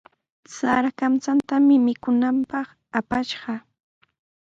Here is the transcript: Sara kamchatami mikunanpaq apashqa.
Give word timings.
Sara 0.55 0.89
kamchatami 0.99 1.75
mikunanpaq 1.85 2.67
apashqa. 2.99 3.53